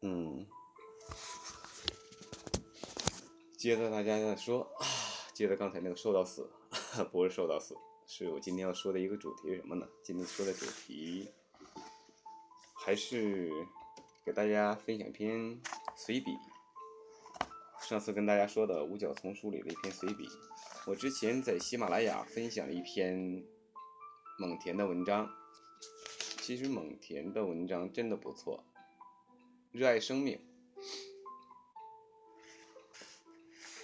[0.00, 0.46] 嗯，
[3.56, 4.86] 接着大家在说啊，
[5.32, 6.48] 接着刚才那个瘦到死，
[7.10, 9.86] 不是瘦到死，是我今天要说的一个主题是什么呢？
[10.04, 11.28] 今天说的主题
[12.76, 13.50] 还是
[14.24, 15.60] 给大家分享一篇
[15.96, 16.36] 随笔。
[17.80, 20.28] 上次跟大家说的《五角丛书》里的一篇随笔，
[20.86, 23.42] 我之前在喜马拉雅分享了一篇
[24.38, 25.28] 蒙恬的文章。
[26.40, 28.62] 其实蒙恬的文章真的不错。
[29.70, 30.40] 热爱生命。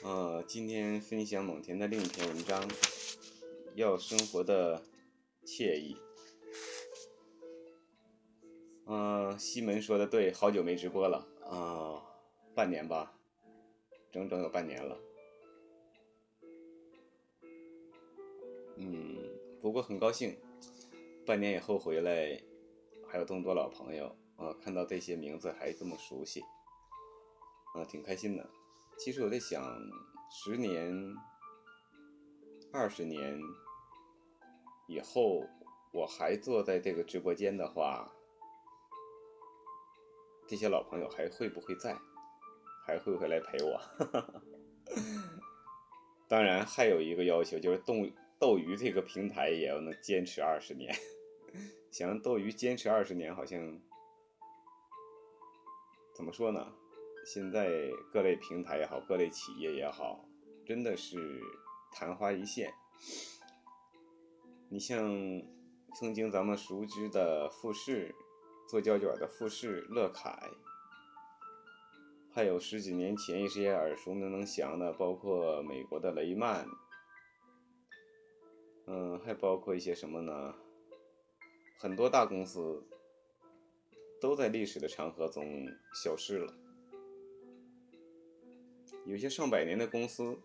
[0.03, 2.67] 呃，今天分享蒙恬的另一篇文章，
[3.75, 4.83] 要生活的
[5.45, 5.97] 惬意。
[8.87, 12.03] 嗯，西门说的对，好久没直播了啊，
[12.55, 13.19] 半年吧，
[14.11, 14.99] 整整有半年了。
[18.77, 19.19] 嗯，
[19.61, 20.37] 不过很高兴，
[21.27, 22.43] 半年以后回来，
[23.07, 24.17] 还有这么多老朋友。
[24.37, 26.43] 啊，看到这些名字还这么熟悉，
[27.75, 28.51] 啊，挺开心的。
[28.99, 29.63] 其实我在想，
[30.31, 31.15] 十年、
[32.73, 33.41] 二十年
[34.89, 35.47] 以后，
[35.93, 38.13] 我还坐在这个直播间的话，
[40.49, 41.97] 这些老朋友还会不会在？
[42.87, 43.81] 还会不会来陪我？
[46.29, 47.95] 当然，还有一个要求，就是斗
[48.39, 50.95] 斗鱼这个平台也要能坚持二十年。
[51.91, 53.81] 想让斗鱼坚持二十年，好像。
[56.15, 56.73] 怎么说呢？
[57.27, 60.29] 现在各类平台也好，各类企业也好，
[60.65, 61.43] 真的是
[61.91, 62.73] 昙花一现。
[64.69, 65.43] 你像
[65.95, 68.15] 曾经咱们熟知的富士，
[68.69, 70.51] 做胶卷的富士、乐凯，
[72.31, 76.67] 还有十几年前一些耳熟能详的，包括美国的雷曼，
[78.87, 80.55] 嗯，还包括一些什么呢？
[81.79, 82.87] 很多大公司。
[84.25, 86.51] 都在历史的长河中消失了。
[89.05, 90.41] 有些上百年的公司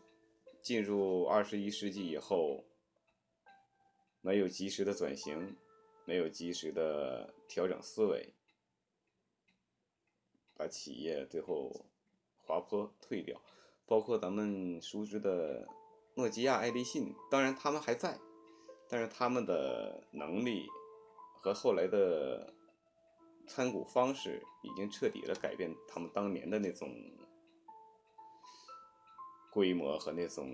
[0.62, 2.66] 进入二十一世纪以后，
[4.20, 5.56] 没有及时的转型，
[6.04, 8.34] 没有及时的调整思维，
[10.58, 11.86] 把企业最后
[12.46, 13.42] 滑坡退掉。
[13.86, 15.66] 包括咱们熟知的
[16.16, 18.20] 诺基亚、爱立信，当然他们还在，
[18.90, 20.68] 但是他们的能力
[21.42, 22.54] 和后来的。
[23.50, 26.96] 参股方式已经彻底的改变他们当年的那种
[29.52, 30.48] 规模和那种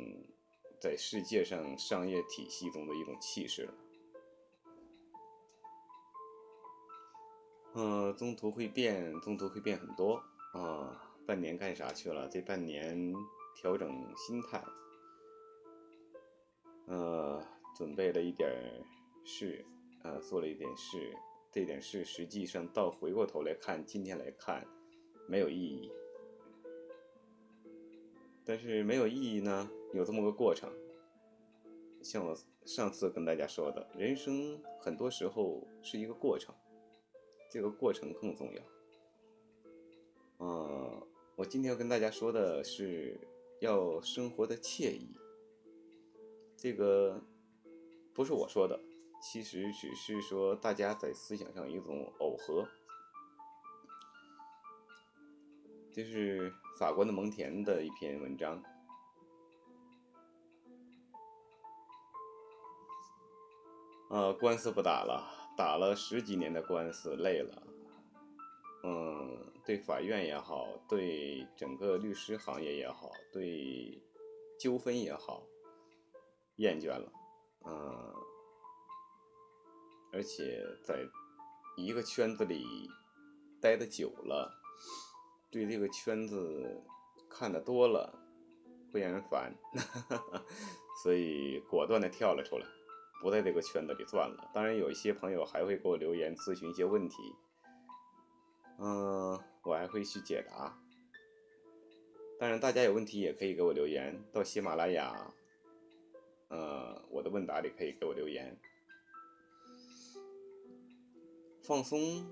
[0.80, 3.74] 在世界上商业体系中的一种气势了。
[7.74, 10.16] 嗯，中途会变，中途会变很多
[10.54, 11.12] 啊！
[11.28, 12.30] 半年干啥去了？
[12.30, 13.14] 这半年
[13.58, 14.64] 调整心态，
[16.88, 17.46] 呃，
[17.76, 18.50] 准备了一点
[19.26, 19.66] 事，
[20.04, 21.14] 呃，做了一点事。
[21.56, 24.68] 这点事实际上到回过头来看，今天来看
[25.26, 25.90] 没有意义。
[28.44, 30.70] 但是没有意义呢，有这么个过程。
[32.04, 36.54] 像我上次跟大家说的，人生很多时候是一个过程，
[37.50, 38.62] 这个过程更重要。
[40.40, 43.18] 嗯，我今天要跟大家说的是
[43.62, 45.08] 要生活的惬意。
[46.58, 47.24] 这个
[48.14, 48.78] 不是我说的。
[49.28, 52.64] 其实只是说，大家在思想上一种耦合。
[55.92, 58.64] 这是法官的蒙恬的一篇文章。
[64.12, 67.64] 呃，官司不打了，打了十几年的官司，累了。
[68.84, 74.00] 嗯，对法院也好，对整个律师行业也好，对
[74.60, 75.42] 纠纷也好，
[76.58, 77.12] 厌倦了。
[77.66, 78.25] 嗯。
[80.16, 81.06] 而且在
[81.76, 82.66] 一个圈子里
[83.62, 84.50] 待的久了，
[85.52, 86.82] 对这个圈子
[87.30, 88.18] 看的多了，
[88.94, 89.54] 会让人烦，
[91.04, 92.66] 所以果断的跳了出来，
[93.22, 94.50] 不在这个圈子里转了。
[94.54, 97.18] 当然，有一些朋友还会给我留言咨询一些问题，
[98.80, 100.80] 嗯，我还会去解答。
[102.40, 105.34] 当然，大家有问题也可以给我留言，到喜马拉雅，
[106.48, 108.58] 呃，我的问答里可以给我留言。
[111.66, 112.24] 放松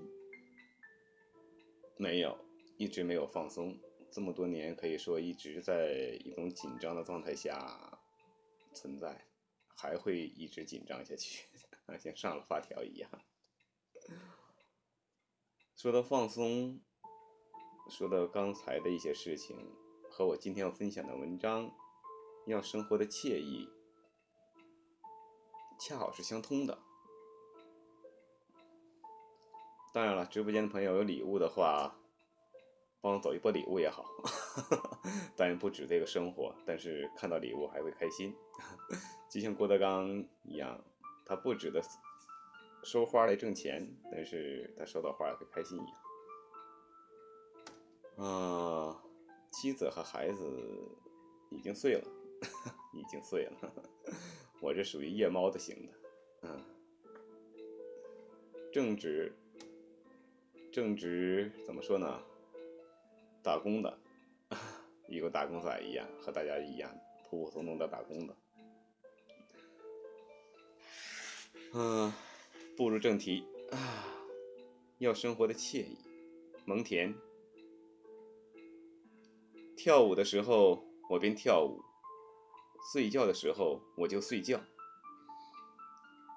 [1.96, 2.38] 没有，
[2.76, 3.76] 一直没有放松。
[4.12, 7.98] 这么多年，可以说一直在一种紧张的状态下
[8.72, 9.26] 存在，
[9.74, 11.48] 还会一直紧张下去，
[11.98, 13.10] 像上了发条一样。
[15.74, 16.80] 说到放松，
[17.90, 19.74] 说到刚才的一些事情，
[20.08, 21.74] 和我今天要分享的文章，
[22.46, 23.68] 要生活的惬意，
[25.80, 26.83] 恰好是相通的。
[29.94, 31.94] 当然了，直播间的朋友有礼物的话，
[33.00, 34.04] 帮我走一波礼物也好，
[35.38, 38.34] 当然不止这个生活，但是看到礼物还会开心，
[39.30, 40.08] 就像郭德纲
[40.42, 40.82] 一样，
[41.24, 41.80] 他不止的
[42.82, 45.86] 收花来挣钱，但是他收到花会开心一
[48.18, 48.26] 样。
[48.26, 49.00] 啊，
[49.52, 50.44] 妻子和孩子
[51.50, 52.04] 已经碎了，
[52.92, 53.72] 已经碎了，
[54.60, 55.92] 我这属于夜猫子型的，
[56.42, 56.64] 嗯，
[58.72, 59.32] 正直，
[60.74, 62.20] 正值怎么说呢？
[63.44, 63.96] 打工的，
[65.06, 66.92] 一个打工仔一样，和大家一样，
[67.30, 68.36] 普普通通的打工的。
[71.74, 72.12] 嗯，
[72.76, 73.78] 步入正题啊，
[74.98, 75.96] 要生活的惬意。
[76.64, 77.14] 蒙恬，
[79.76, 81.84] 跳舞的时候我便跳舞，
[82.92, 84.60] 睡觉的时候我就睡觉。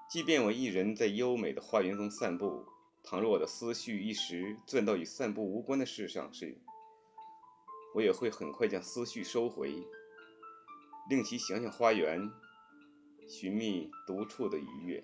[0.08, 2.64] 即便我一人在优美的花园中散步，
[3.02, 6.58] 倘若我的思绪一时转到与散步无关的事上时，
[7.94, 9.72] 我也会很快将思绪收回，
[11.08, 12.30] 令其想想花园，
[13.26, 15.02] 寻觅独处的愉悦，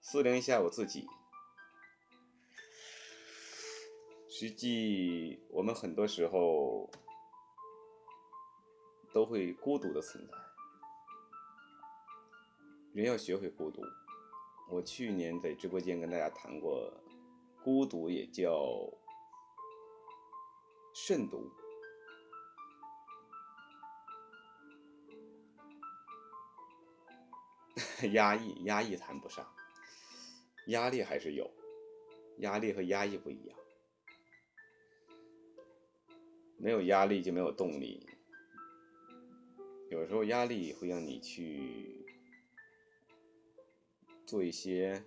[0.00, 1.06] 思量一下我自己。
[4.28, 6.90] 实际，我们很多时候
[9.12, 10.32] 都会孤独的存在。
[12.92, 13.82] 人要学会孤独。
[14.70, 16.92] 我去年在直播间跟大家谈过，
[17.64, 18.88] 孤独也叫
[20.94, 21.50] 慎独。
[28.12, 29.46] 压抑，压抑谈不上，
[30.66, 31.50] 压力还是有，
[32.38, 33.58] 压力和压抑不一样，
[36.56, 38.06] 没有压力就没有动力，
[39.90, 42.04] 有时候压力会让你去
[44.28, 45.02] 做一些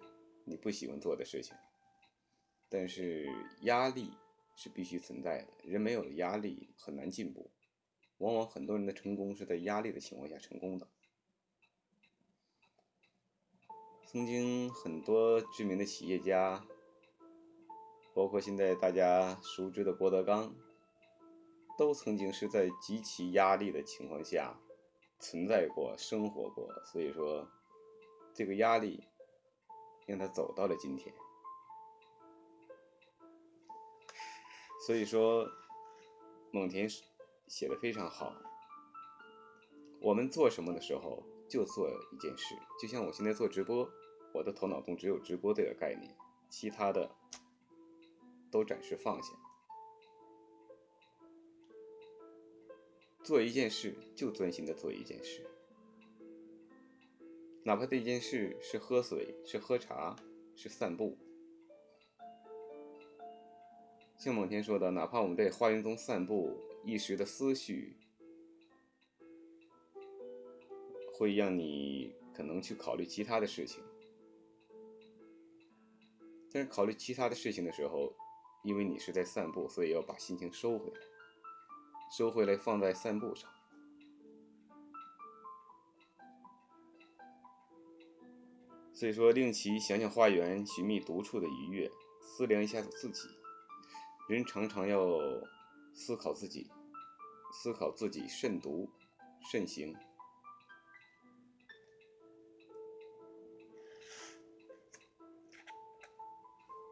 [0.46, 1.56] 你不喜欢做的事情，
[2.68, 3.32] 但是
[3.62, 4.10] 压力
[4.56, 7.52] 是必须存在的，人没有了压力很难进步，
[8.18, 10.88] 往往很多人的成功是在压力的情况下成功的。
[14.08, 16.66] 曾经很多知名的企业家，
[18.16, 20.56] 包括现在大家熟知的郭德纲，
[21.78, 24.60] 都曾经是在极其压力的情况下
[25.20, 26.68] 存在过、生活过。
[26.84, 27.48] 所以说，
[28.34, 29.08] 这个压力
[30.06, 31.14] 让他走到了今天。
[34.86, 35.48] 所以说，
[36.52, 36.90] 蒙恬
[37.48, 38.36] 写的非常好。
[40.02, 43.88] 我们做什么的时候，就做一件事，就像我现在做直播。
[44.34, 46.16] 我的头脑中只有直播这个概念，
[46.50, 47.14] 其他的
[48.50, 49.34] 都暂时放下。
[53.22, 55.51] 做一件事就专心的做一件事，
[57.64, 60.16] 哪怕这件事是喝水、是喝茶、
[60.56, 61.18] 是散步。
[64.18, 67.96] 像蒙恬说的，哪怕我们在花园中散步，一时的思绪
[71.14, 73.84] 会让你可能去考虑其他的事情。
[76.52, 78.14] 但是考虑其他的事情的时候，
[78.64, 81.00] 因为你是在散步，所以要把心情收回来，
[82.18, 83.50] 收回来放在散步上。
[89.02, 91.90] 所以说，令其想想花园，寻觅独处的愉悦，
[92.22, 93.28] 思量一下自己。
[94.30, 95.18] 人常常要
[95.92, 96.70] 思考自己，
[97.52, 98.88] 思考自己，慎独，
[99.52, 99.96] 慎行。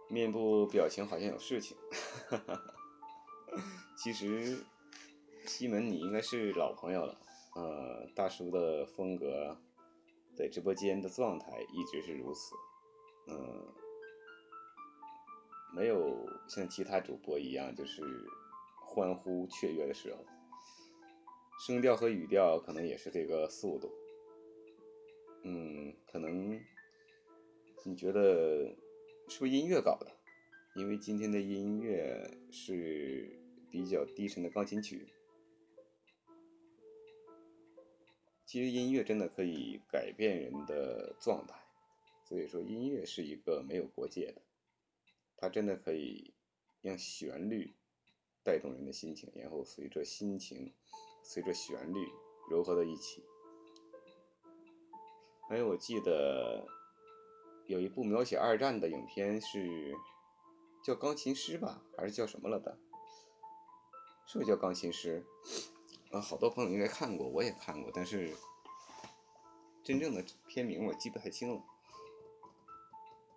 [0.10, 1.78] 面部表情好像有事情，
[3.96, 4.66] 其实
[5.46, 7.16] 西门你应该是老朋友了，
[7.54, 9.56] 呃，大叔的风格
[10.40, 12.56] 在直播间的状态一直是如此，
[13.28, 13.68] 嗯，
[15.76, 18.02] 没有像其他主播一样就是
[18.82, 20.24] 欢呼雀跃的时候，
[21.60, 23.92] 声调和语调可能也是这个速度，
[25.44, 26.58] 嗯，可能
[27.84, 28.74] 你觉得。
[29.32, 30.08] 是不是音乐搞的？
[30.74, 33.30] 因为今天的音乐是
[33.70, 35.08] 比较低沉的钢琴曲。
[38.50, 41.54] 其实音乐真的可以改变人的状态，
[42.24, 44.42] 所以说音乐是一个没有国界的，
[45.38, 46.34] 它真的可以
[46.82, 47.76] 让旋律
[48.44, 50.74] 带动人的心情，然后随着心情、
[51.24, 52.08] 随着旋律
[52.50, 53.24] 柔合到一起。
[55.48, 56.66] 还有，我记得。
[57.68, 59.96] 有一部描写二战的影片是
[60.84, 62.80] 叫《钢琴师》吧，还是叫什么了的？
[64.26, 65.24] 是不是叫《钢琴师》？
[66.12, 68.34] 啊，好多朋友应该看过，我也看过，但是
[69.84, 71.62] 真正的片名我记不太清了。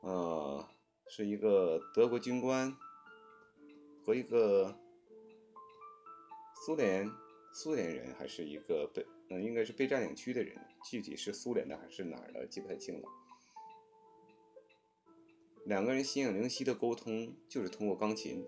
[0.00, 0.66] 呃，
[1.06, 2.74] 是一个德国军官
[4.04, 4.74] 和一个
[6.64, 7.10] 苏联
[7.52, 13.08] 苏联人还是一个被嗯，应该是被占领区的人，具体是苏联的还是哪儿的，记不太清了。
[15.66, 18.44] 两个人心有灵犀的沟通，就是通过钢琴，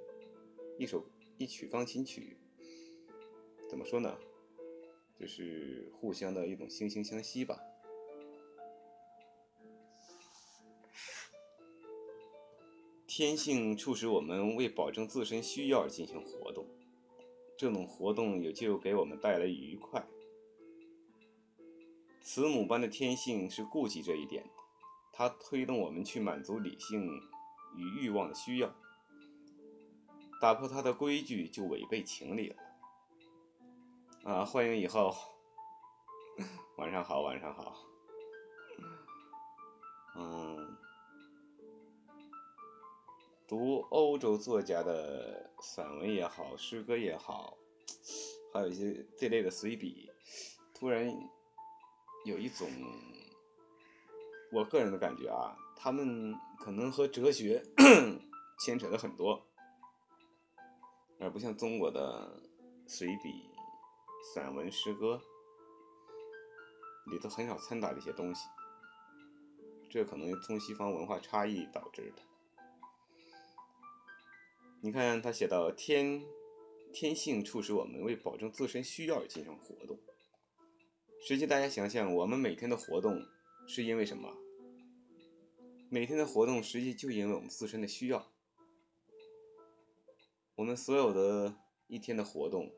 [0.79, 1.07] 一首
[1.39, 2.37] 一曲钢琴曲，
[3.75, 4.17] 怎么说呢？
[5.19, 7.59] 就是互相的一种惺惺相惜吧。
[13.09, 16.65] 天性促使我们为保证自身需要而进行活动，
[17.59, 20.07] 这种活动也就给我们带来愉快。
[22.23, 24.45] 慈母般的天性是顾及这一点，
[25.13, 27.21] 它推动我们去满足理性
[27.77, 28.73] 与欲望的需要，
[30.41, 32.57] 打破它的规矩就违背情理了。
[34.25, 35.15] 啊，欢迎以后，
[36.79, 37.77] 晚上好，晚上好，
[40.17, 40.75] 嗯。
[43.47, 47.59] 读欧洲作家的散文也好，诗歌也好，
[48.55, 50.11] 还有一些这类的随笔，
[50.73, 51.07] 突然
[52.25, 52.67] 有一种
[54.51, 57.63] 我个人的感觉啊，他们可能和哲学
[58.65, 59.47] 牵扯的很多，
[61.21, 62.43] 而不像中国的
[62.87, 63.51] 随笔、
[64.33, 65.21] 散文、诗歌
[67.11, 68.49] 里头很少掺杂这些东西，
[69.91, 72.23] 这可能中西方文化差异导致的。
[74.81, 76.25] 你看，他写到天
[76.93, 79.99] 天性促使我们为保证自身需要而进行活动。
[81.27, 83.27] 实际大家想想，我们每天的活动
[83.67, 84.35] 是因为什么？
[85.91, 88.31] 每天的活动实际就因为我们自身的需要。
[90.57, 92.71] 我们所有的一天的活动，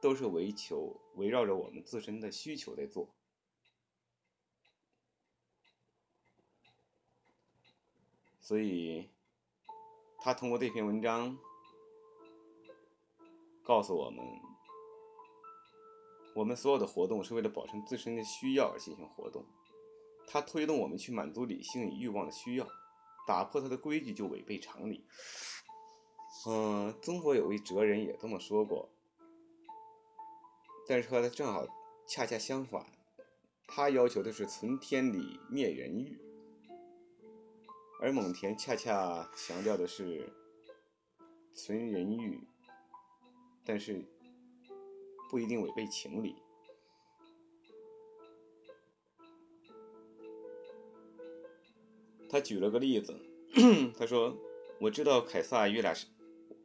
[0.00, 3.08] 都是围求围绕着我们自身的需求在做。
[8.40, 9.08] 所以。
[10.22, 11.38] 他通过这篇文章
[13.62, 14.22] 告诉我们：
[16.34, 19.46] 我们所有的活动是为了保证自身的需要而进行活动。
[20.26, 22.68] 它推动我们去满足理性与欲望的需要，
[23.26, 25.06] 打破它的规矩就违背常理。
[26.46, 28.90] 嗯，中国有位哲人也这么说过，
[30.90, 31.64] 但是和他正好
[32.04, 32.84] 恰恰相反，
[33.68, 36.18] 他要求的是存天理，灭人欲。
[38.00, 40.28] 而蒙恬恰恰强调的是
[41.54, 42.40] 存人欲，
[43.64, 44.04] 但是
[45.30, 46.34] 不一定违背情理。
[52.28, 53.16] 他举了个例子，
[53.96, 54.36] 他说
[54.82, 55.94] ：“我知道凯撒约亚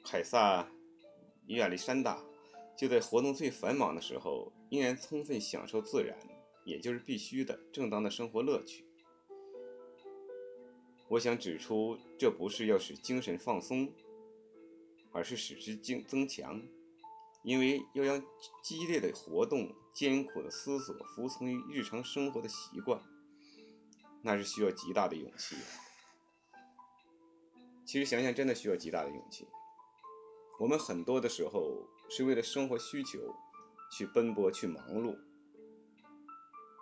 [0.03, 0.67] 凯撒
[1.46, 2.25] 与亚历山大
[2.77, 6.17] 就在活动最繁忙的时候，依然充分享受自然，
[6.65, 8.86] 也就是必须的、正当的生活乐趣。”
[11.10, 13.94] 我想指出，这不是要使精神放松，
[15.12, 16.62] 而是使之精增强。
[17.44, 18.20] 因为要让
[18.63, 23.00] 激烈的活动、艰苦的思索服从于日常生活的习惯，
[24.24, 25.55] 那是需要极大的勇气。
[27.86, 29.48] 其实想想，真的需要极大的勇气。
[30.60, 33.36] 我们很多的时候是为了生活需求
[33.91, 35.19] 去奔波、去忙碌，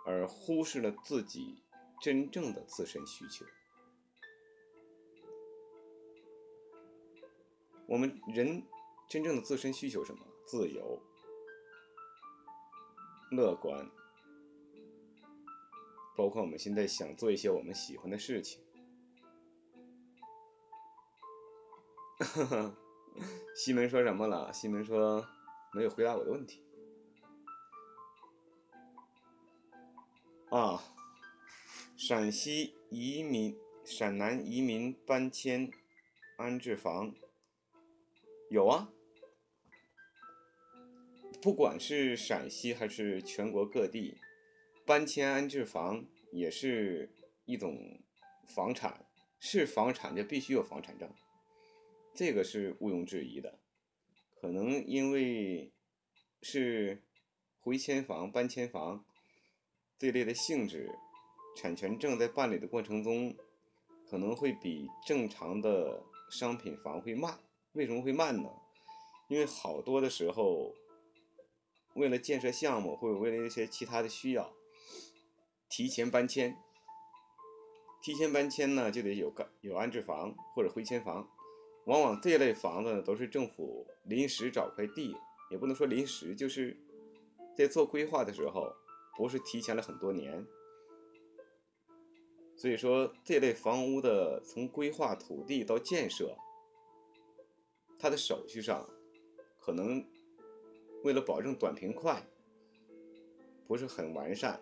[0.06, 1.60] 而忽视了自己
[2.00, 3.44] 真正的自身需求。
[7.88, 8.62] 我们人
[9.08, 10.24] 真正的自身需求什么？
[10.46, 11.02] 自由、
[13.32, 13.90] 乐观，
[16.16, 18.62] 包括我们现在想做一些我们喜欢的事情。
[23.54, 24.52] 西门说什么了？
[24.52, 25.26] 西门说
[25.72, 26.62] 没有回答我的问题。
[30.50, 30.82] 啊，
[31.96, 35.70] 陕西移民、陕南移民搬迁
[36.36, 37.14] 安置房。
[38.50, 38.92] 有啊，
[41.42, 44.18] 不管是陕西还是全国各地，
[44.84, 47.10] 搬迁安置房也是
[47.46, 48.00] 一种
[48.46, 49.06] 房产，
[49.40, 51.10] 是房产就必须有房产证，
[52.14, 53.58] 这个是毋庸置疑的。
[54.40, 55.72] 可能因为
[56.42, 57.02] 是
[57.60, 59.04] 回迁房、搬迁房
[59.98, 60.90] 这类的性质，
[61.56, 63.34] 产权证在办理的过程中，
[64.08, 67.40] 可能会比正常的商品房会慢。
[67.72, 68.50] 为什么会慢呢？
[69.28, 70.74] 因为好多的时候，
[71.94, 74.52] 为了建设项目或者为了一些其他的需要，
[75.68, 76.54] 提前搬迁。
[78.02, 81.33] 提前搬迁呢，就得有个有安置房或者回迁房。
[81.86, 85.14] 往往这类房子，都是政府临时找块地，
[85.50, 86.76] 也不能说临时，就是
[87.56, 88.72] 在做规划的时候，
[89.16, 90.44] 不是提前了很多年。
[92.56, 96.36] 所以说，这类房屋的从规划土地到建设。
[97.98, 98.86] 它的手续上，
[99.58, 100.04] 可能
[101.04, 102.22] 为了保证短平快，
[103.66, 104.60] 不是很完善，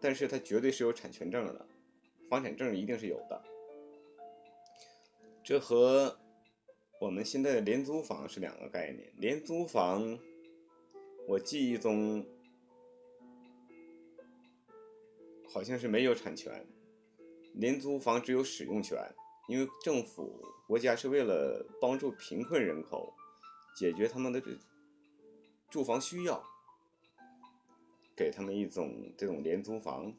[0.00, 1.66] 但是它绝对是有产权证的，
[2.28, 3.42] 房产证一定是有的。
[5.44, 6.18] 这和
[6.98, 9.12] 我们现在的廉租房是两个概念。
[9.18, 10.18] 廉租房，
[11.28, 12.24] 我记忆中
[15.46, 16.66] 好像是没有产权，
[17.52, 18.98] 廉租房只有使用权，
[19.46, 23.12] 因为政府国家是为了帮助贫困人口，
[23.76, 24.42] 解决他们的
[25.68, 26.42] 住房需要，
[28.16, 30.10] 给他们一种这种廉租房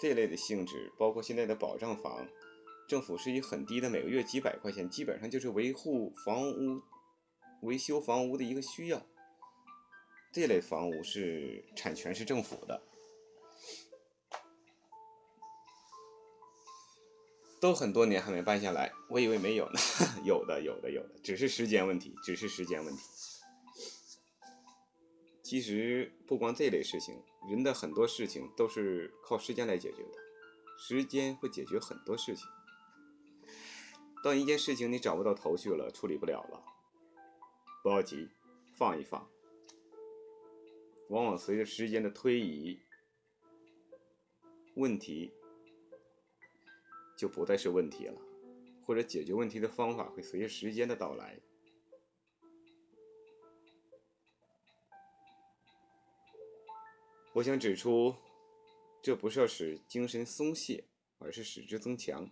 [0.00, 2.26] 这类的性质，包括现在的保障房。
[2.88, 6.82] 政府是以很低的每个月几百块钱，基本上就是维护房屋、
[7.60, 9.06] 维修房屋的一个需要。
[10.32, 12.82] 这类房屋是产权是政府的，
[17.60, 19.78] 都很多年还没办下来，我以为没有呢，
[20.24, 23.02] 有的有的有的，只是时间问题，只是时间问题。
[25.42, 30.12] 其实不光这类事情，人的很多事情都是靠时间来解决的，
[30.78, 32.46] 时间会解决很多事情。
[34.22, 36.62] 当一件事情你找不到头绪了，处理不了了，
[37.82, 38.28] 不要急，
[38.76, 39.30] 放一放。
[41.08, 42.78] 往往随着时间的推移，
[44.74, 45.32] 问题
[47.16, 48.20] 就不再是问题了，
[48.84, 51.40] 或者解决问题的方法会随着时间的到来。
[57.32, 58.14] 我想指出，
[59.00, 60.84] 这不是要使精神松懈，
[61.18, 62.28] 而是使之增强。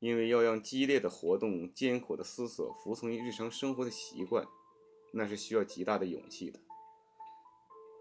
[0.00, 4.46] 因为要让激烈的活动、艰苦的思索服从于日常生活的习惯，
[5.12, 6.60] 那是需要极大的勇气的。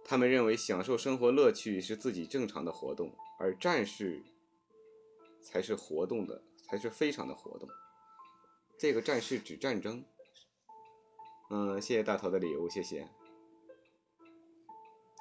[0.06, 4.24] 他们认为享受生活乐趣是自己正常的活动，而战士
[5.42, 7.68] 才是活动的，才是非常的活动。
[8.78, 10.06] 这个战士指战争。
[11.50, 13.10] 嗯，谢谢大头的礼物，谢谢。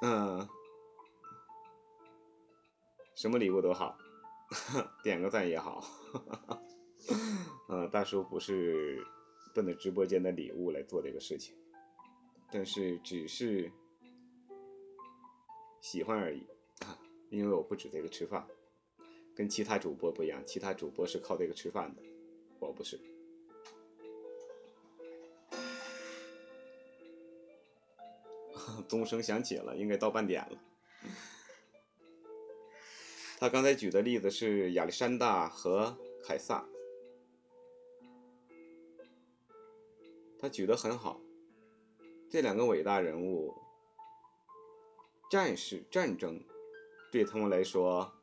[0.01, 0.47] 嗯，
[3.15, 3.97] 什么礼物都好，
[5.01, 5.83] 点个赞也好。
[7.69, 9.05] 呃，大叔不是
[9.53, 11.55] 奔着直播间的礼物来做这个事情，
[12.51, 13.71] 但是只是
[15.81, 16.45] 喜欢而已！
[17.29, 18.47] 因为我不止这个吃饭，
[19.35, 22.01] 跟其他主播不一样，其他主播是靠这个吃饭的，
[22.59, 22.99] 我不是。
[28.87, 30.57] 钟声响起了，应该到半点了。
[33.39, 36.65] 他刚才举的例子是亚历山大和凯撒。
[40.47, 41.19] 他举得很好，
[42.29, 43.53] 这两个伟大人物，
[45.29, 46.41] 战士战争，
[47.11, 48.13] 对他们来说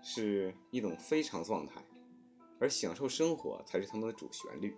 [0.00, 1.84] 是一种非常状态，
[2.60, 4.76] 而享受生活才是他们的主旋律。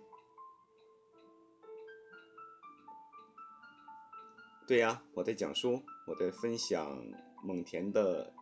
[4.65, 6.97] 对呀，我在讲书，我在分享
[7.43, 8.33] 蒙恬的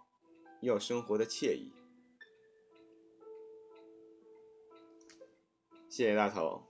[0.62, 1.74] 要生活的惬意。
[5.90, 6.64] 谢谢大头，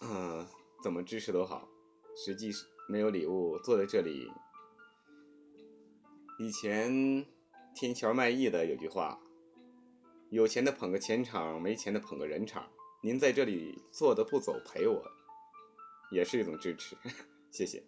[0.00, 0.46] 嗯，
[0.82, 1.68] 怎么支持都好。
[2.16, 4.32] 实际是没有礼物，坐在这里。
[6.38, 6.90] 以前
[7.74, 9.20] 天桥卖艺的有句话：
[10.30, 12.66] 有钱的捧个钱场，没钱的捧个人场。
[13.02, 15.04] 您在这里坐的不走，陪我，
[16.10, 16.96] 也是一种支持。
[17.50, 17.82] 谢谢。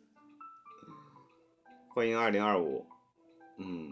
[1.88, 2.86] 欢迎二零二五，
[3.56, 3.90] 嗯，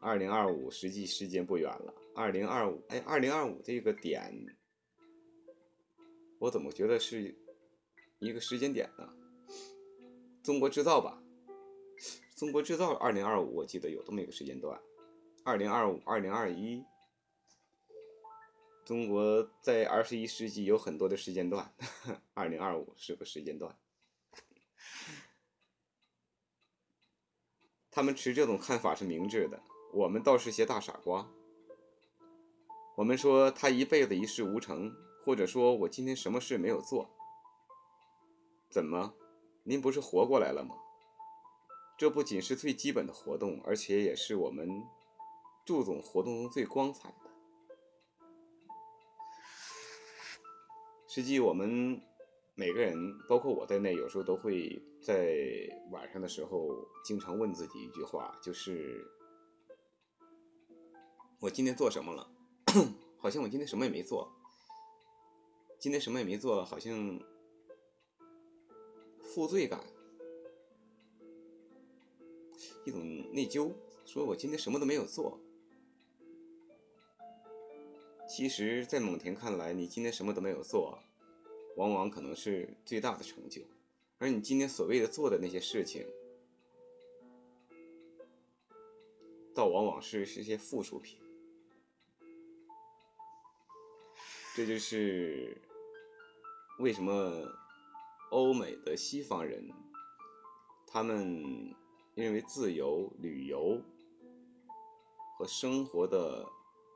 [0.00, 1.92] 二零二五实际时间不远了。
[2.14, 4.34] 二零二五，哎，二零二五这个点。
[6.38, 7.34] 我怎么觉得是
[8.18, 9.08] 一个时间点呢？
[10.42, 11.22] 中国制造吧，
[12.36, 14.80] 中国制造二零二五，我记得有这么一个时间段，
[15.44, 16.84] 二零二五、二零二一，
[18.84, 21.74] 中国在二十一世纪有很多的时间段，
[22.34, 23.76] 二零二五是个时间段。
[27.90, 29.60] 他们持这种看法是明智的，
[29.94, 31.26] 我们倒是些大傻瓜。
[32.94, 34.94] 我们说他一辈子一事无成。
[35.26, 37.10] 或者说我今天什么事没有做？
[38.70, 39.12] 怎么，
[39.64, 40.76] 您不是活过来了吗？
[41.98, 44.84] 这不仅是最基本的活动，而且也是我们
[45.64, 47.16] 祝总活动中最光彩的。
[51.08, 52.00] 实际我们
[52.54, 52.96] 每个人，
[53.28, 55.36] 包括我在内，有时候都会在
[55.90, 56.68] 晚上的时候
[57.04, 59.04] 经常问自己一句话，就是
[61.40, 62.30] 我今天做什么了？
[63.18, 64.32] 好像我今天什么也没做。
[65.78, 67.20] 今天什么也没做，好像
[69.22, 69.84] 负罪感，
[72.84, 73.00] 一种
[73.32, 73.72] 内疚，
[74.04, 75.38] 说我今天什么都没有做。
[78.28, 80.98] 其实，在蒙恬看来，你今天什么都没有做，
[81.76, 83.62] 往往可能是最大的成就。
[84.18, 86.04] 而你今天所谓的做的那些事情，
[89.54, 91.20] 倒往往是是些附属品。
[94.56, 95.56] 这就是
[96.78, 97.12] 为什么
[98.30, 99.72] 欧美的西方人，
[100.86, 101.74] 他们
[102.14, 103.80] 认为自由、旅游
[105.36, 106.46] 和生活的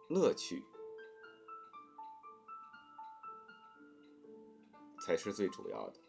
[0.09, 0.63] 乐趣
[5.01, 6.01] 才是最主要的。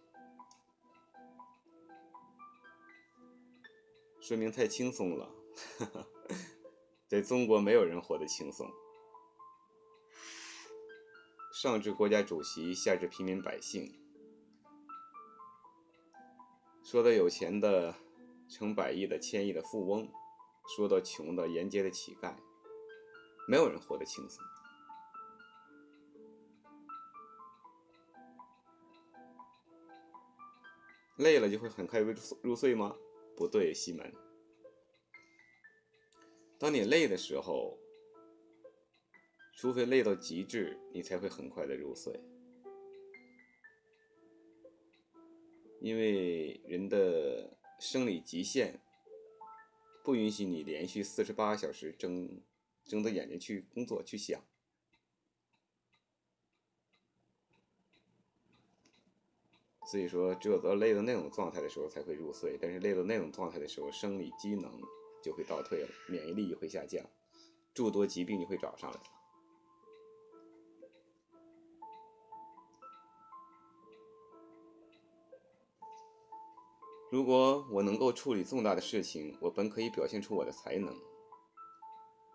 [4.20, 5.30] 说明太轻松了，
[7.08, 8.70] 在中国没有人活得轻松。
[11.62, 13.94] 上至国家主席，下至平民百姓，
[16.84, 17.94] 说到有钱的
[18.50, 20.12] 成百亿的、千亿的富翁，
[20.76, 22.34] 说到穷的沿街的乞丐，
[23.48, 24.44] 没有人活得轻松。
[31.18, 32.96] 累了就会很快入入睡吗？
[33.38, 34.12] 不对，西门。
[36.58, 37.81] 当你累的时候。
[39.62, 42.20] 除非累到极致，你才会很快的入睡，
[45.80, 48.80] 因为人的生理极限
[50.04, 52.42] 不允许你连续四十八小时睁
[52.86, 54.44] 睁着眼睛去工作去想，
[59.92, 64.82] 所以说只有到累到那种状态的时候才会入睡，但是累到那种状态的时候，生理机能
[65.24, 67.08] 就会倒退了，免疫力也会下降，
[67.76, 69.00] 诸多疾病就会找上来
[77.12, 80.96] 如果我能够处理重大的事情，我本可以表现出我的才能。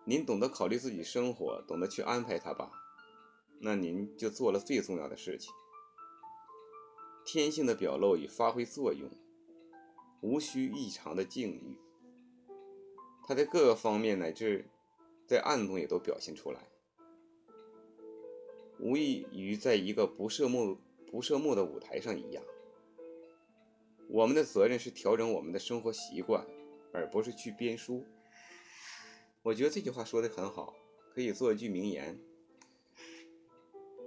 [0.05, 2.71] 您懂得考虑自己生活，懂得去安排它吧，
[3.59, 5.51] 那您就做了最重要的事情。
[7.25, 9.09] 天性的表露与发挥作用，
[10.21, 11.75] 无需异常的境遇，
[13.27, 14.69] 它在各个方面乃至
[15.25, 16.69] 在暗中也都表现出来，
[18.77, 22.43] 无异于在一个不设幕不设幕的舞台上一样。
[24.09, 26.45] 我们的责任是调整我们的生活习惯，
[26.93, 28.05] 而不是去编书。
[29.43, 30.73] 我觉得这句话说的很好，
[31.13, 32.19] 可以做一句名言，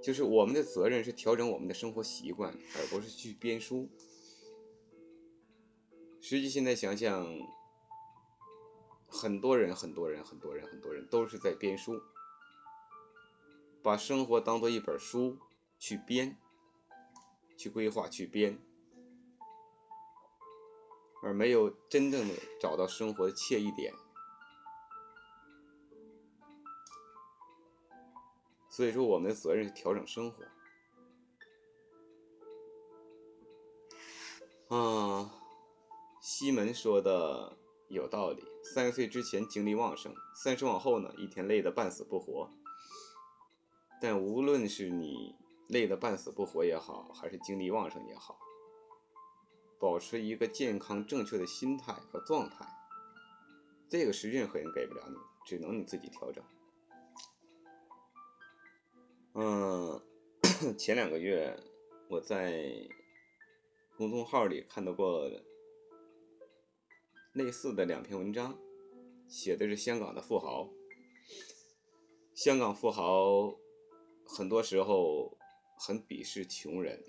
[0.03, 3.89] 就是我们的责任是调整我们的生活习惯，而不是去编书。
[6.21, 7.27] 实际现在想想，
[9.07, 12.01] 很多人、很多人、很多人、很多人都是在编书，
[13.83, 15.39] 把生活当做一本书
[15.79, 16.37] 去编、
[17.57, 18.59] 去规划、去编。
[21.23, 23.93] 而没有真正的找到生活的惬意点，
[28.69, 30.45] 所以说我们的责任是调整生活。
[34.75, 35.31] 啊，
[36.21, 37.57] 西门说的
[37.89, 38.45] 有道理。
[38.63, 42.49] 三十岁之前精力旺盛，三十往后呢，一天累得半死不活。
[44.01, 45.35] 但无论是你
[45.69, 48.39] 累得半死不活也好，还是精力旺盛也好。
[49.81, 52.67] 保持一个健康正确的心态和状态，
[53.89, 55.17] 这个是任何人给不了你，
[55.47, 56.45] 只能你自己调整。
[59.33, 59.99] 嗯，
[60.77, 61.59] 前两个月
[62.09, 62.63] 我在
[63.97, 65.31] 公众号里看到过
[67.33, 68.59] 类似的两篇文章，
[69.27, 70.69] 写的是香港的富豪。
[72.35, 73.57] 香港富豪
[74.27, 75.39] 很多时候
[75.79, 77.03] 很鄙视穷人。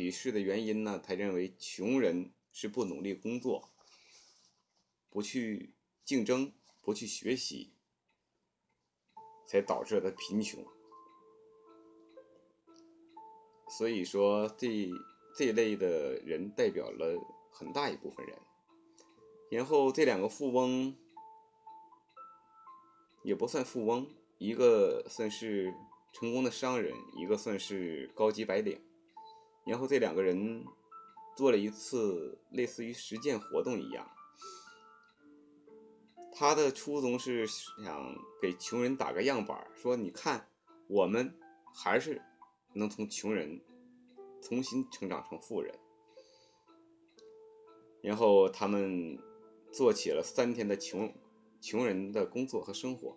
[0.00, 0.98] 鄙视的原因呢？
[0.98, 3.68] 他认为穷人是不努力工作，
[5.10, 5.74] 不去
[6.06, 7.74] 竞争，不去学习，
[9.46, 10.64] 才导致他贫穷。
[13.68, 14.88] 所以说，这
[15.36, 18.38] 这类的人代表了很大一部分人。
[19.50, 20.96] 然后这两个富翁
[23.22, 24.08] 也不算富翁，
[24.38, 25.74] 一个算是
[26.14, 28.80] 成功的商人，一个算是高级白领。
[29.70, 30.64] 然后这两个人
[31.36, 34.04] 做了一次类似于实践活动一样，
[36.32, 40.44] 他的初衷是想给穷人打个样板，说你看
[40.88, 41.32] 我们
[41.72, 42.20] 还是
[42.72, 43.60] 能从穷人
[44.42, 45.72] 重新成长成富人。
[48.02, 49.16] 然后他们
[49.70, 51.14] 做起了三天的穷
[51.60, 53.16] 穷人的工作和生活，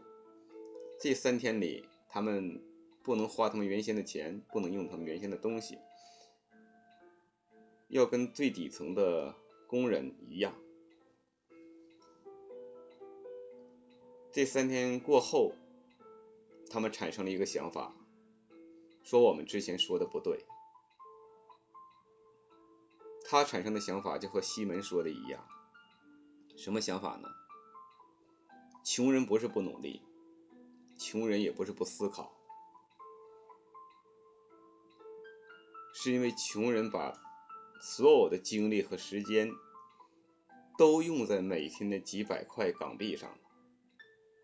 [1.00, 2.64] 这三天里他们
[3.02, 5.80] 不能花他们原先的钱，不能用他们原先的东西。
[7.94, 9.36] 要跟最底层的
[9.68, 10.52] 工人一样。
[14.32, 15.54] 这三天过后，
[16.72, 17.94] 他们产生了一个想法，
[19.04, 20.44] 说我们之前说的不对。
[23.26, 25.48] 他产生的想法就和西门说的一样，
[26.58, 27.30] 什么想法呢？
[28.84, 30.02] 穷人不是不努力，
[30.98, 32.36] 穷人也不是不思考，
[35.94, 37.14] 是因为穷人把
[37.86, 39.52] 所有的精力和时间
[40.78, 43.38] 都用在每天的几百块港币上了。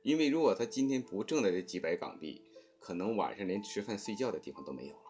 [0.03, 2.41] 因为如果他今天不挣的这几百港币，
[2.81, 5.01] 可能晚上连吃饭睡觉的地方都没有了。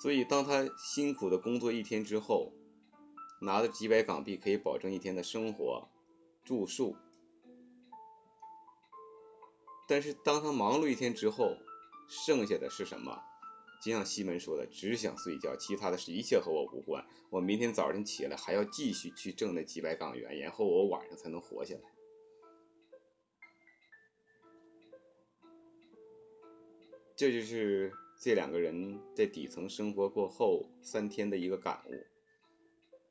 [0.00, 2.54] 所以，当他辛苦的工作一天之后，
[3.42, 5.86] 拿着几百港币可以保证一天的生活、
[6.42, 6.96] 住宿。
[9.86, 11.58] 但是，当他忙碌一天之后，
[12.08, 13.22] 剩下的是什么？
[13.80, 17.06] 就像西门说的，只想睡觉，其他的是一切和我无关。
[17.30, 21.80] 我明天早晨起来还要继续去挣那几百港元，然后我晚上才能活下来。
[27.14, 32.06] 这就是这两个人在底层生活过后三天的一个感悟。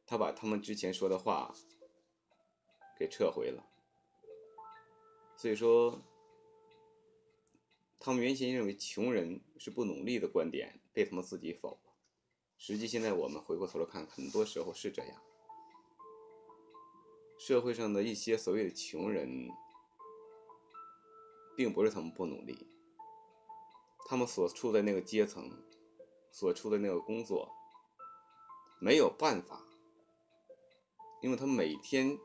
[0.05, 1.53] 他把他们之前说的话
[2.99, 3.65] 给撤回了。
[5.35, 5.99] 所以说，
[8.05, 11.93] 他们原先认为穷人是不努力的观点被他们自己否了。
[12.55, 15.23] 实际现在我们回过头来看，很多时候是这样。
[17.39, 19.49] 社会上的一些所谓的穷人，
[21.57, 22.67] 并不是他们不努力。
[24.07, 25.49] 他们所处的那个阶层，
[26.31, 27.51] 所处的那个工作，
[28.79, 29.65] 没有办法，
[31.23, 32.15] 因为他每天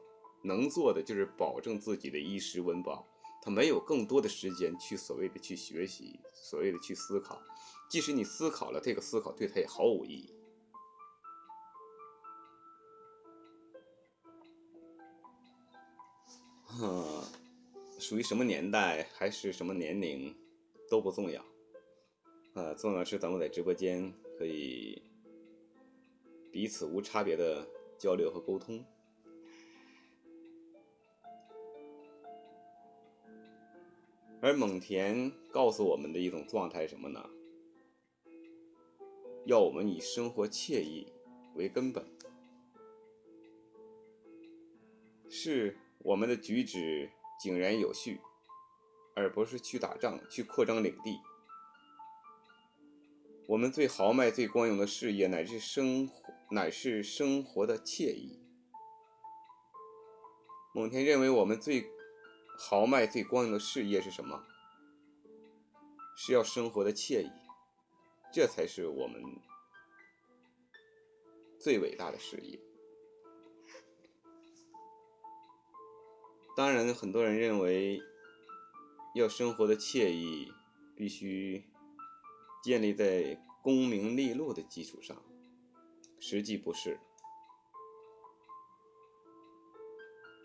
[0.43, 3.07] 能做的就是保证自己的衣食温饱，
[3.43, 7.41] 他没有更多的时间去所谓的去学习，所谓的去思考。
[7.89, 10.35] 即使你思考了，这个思考对他也毫无意义。
[16.81, 17.23] 嗯，
[17.99, 20.35] 属于什么年代还是什么年龄
[20.89, 21.43] 都不重要。
[22.55, 25.03] 啊，重要是咱们在直播间可以
[26.53, 27.67] 彼此无差别的
[27.99, 28.85] 交流和沟通。
[34.43, 37.29] 而蒙田告诉我们的一种状态是什么呢？
[39.45, 41.13] 要我们以生活惬意
[41.55, 42.05] 为根本，
[45.29, 48.21] 是我们的举止井然有序，
[49.15, 51.19] 而不是去打仗、去扩张领地。
[53.47, 58.39] 我们最豪迈、最光荣的事业，乃是生活，乃是生活的惬意。
[60.73, 61.91] 蒙田认为，我们最
[62.63, 64.45] 豪迈、最光荣的事业是什么？
[66.15, 67.31] 是要生活的惬意，
[68.31, 69.23] 这才是我们
[71.59, 72.61] 最伟大的事业。
[76.55, 77.99] 当然，很多人认为，
[79.15, 80.53] 要生活的惬意，
[80.95, 81.65] 必须。
[82.63, 85.17] 建立在功名利禄的基础上，
[86.19, 87.01] 实际不是。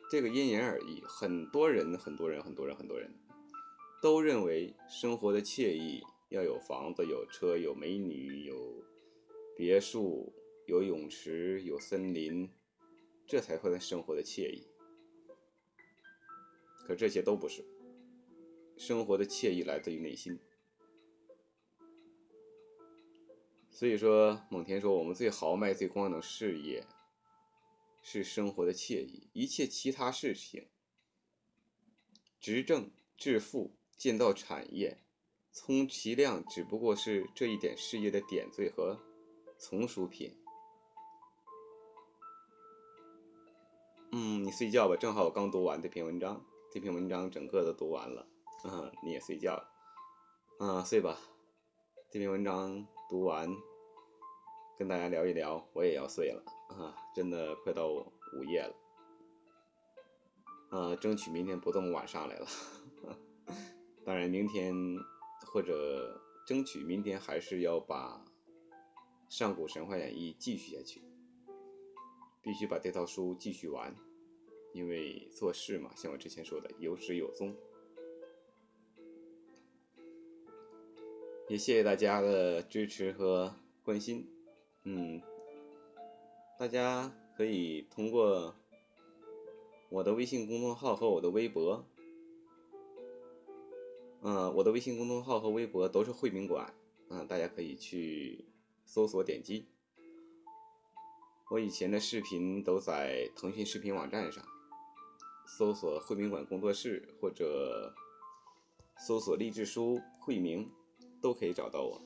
[0.10, 1.02] 这个因人而异。
[1.08, 3.12] 很多人，很多人，很多人，很多人
[4.02, 8.84] 都认为生活的惬意要有房子、有车、有美女、有
[9.56, 10.34] 别墅、
[10.68, 12.50] 有泳池、有森林，
[13.26, 14.68] 这才会生活的惬意。
[16.86, 17.66] 可这些都不是。
[18.78, 20.38] 生活的惬意来自于内心。
[23.72, 26.86] 所以说，蒙恬说，我们最豪迈、最光荣的事业
[28.08, 30.70] 是生活的惬意，一切其他事情，
[32.40, 35.00] 执政、致富、建造产业，
[35.52, 39.02] 充其量只不过是这一点事业的点缀和
[39.58, 40.38] 从属品。
[44.12, 48.28] 嗯，你睡觉吧，正好我刚读完这篇文章，这篇文章整个都读完了，
[48.66, 49.60] 嗯，你也睡觉，
[50.60, 51.20] 嗯，睡吧。
[52.12, 53.50] 这篇文章读完，
[54.78, 56.94] 跟大家聊一聊，我也要睡了啊！
[57.16, 58.76] 真的快到午夜了，
[60.70, 62.48] 啊，争取明天不这么晚上来了。
[64.04, 64.76] 当然，明天
[65.48, 68.22] 或者争取明天还是要把
[69.34, 71.02] 《上古神话演义》继续下去，
[72.42, 73.96] 必须把这套书继续完，
[74.74, 77.56] 因为做事嘛，像我之前说的，有始有终。
[81.48, 84.28] 也谢谢大家的支持和关心，
[84.88, 85.20] 嗯，
[86.60, 88.56] 大家可以通过
[89.90, 91.84] 我的微信公众号和我的微博，
[94.22, 96.72] 嗯，我的微信公众号和微博都是慧明馆，
[97.10, 98.46] 嗯，大家可以去
[98.86, 99.66] 搜索点击。
[101.50, 104.44] 我以前的视频都在腾讯视频网站上，
[105.48, 107.92] 搜索慧明馆工作室或者
[109.00, 110.72] 搜索“励志书”慧明，
[111.22, 112.02] 都可以找到我。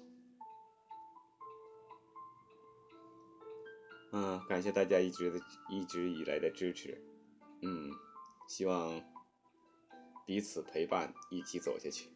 [4.12, 7.00] 嗯，感谢大家一直的一直以来的支持。
[7.62, 7.92] 嗯，
[8.48, 9.02] 希望
[10.26, 12.10] 彼此陪伴，一起走下去。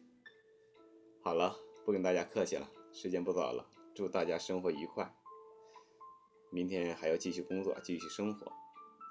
[1.22, 5.14] 好了，不跟大家客气了，时间不早了，祝大家生活愉快。
[6.50, 8.52] 明天还要继续工作，继续生活。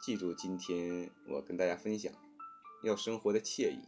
[0.02, 2.14] 记住，今天我跟大家分享，
[2.84, 3.88] 要生活的惬意。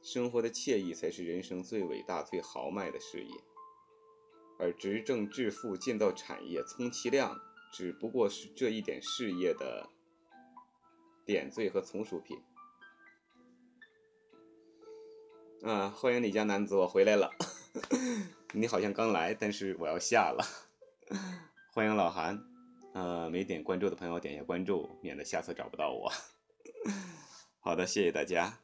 [0.00, 3.34] 生活的惬意才是人生最伟大、最豪迈的事业。
[4.60, 7.40] 而执政致富、建造产业，充其量
[7.72, 9.88] 只不过是这一点事业的
[11.24, 12.38] 点缀和从属品。
[15.62, 17.30] 啊，欢迎李家男子，我回来了。
[18.52, 20.44] 你好像刚来，但是我要下了。
[21.72, 22.42] 欢迎老韩，
[22.94, 26.10] 呃，没点关注的朋友点一下关注，免得下次找不到我。
[27.60, 28.58] 好的，谢谢大家。